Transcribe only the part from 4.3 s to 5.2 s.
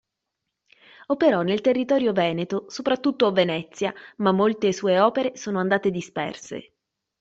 molte sue